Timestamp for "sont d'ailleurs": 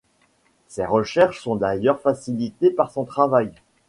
1.43-2.01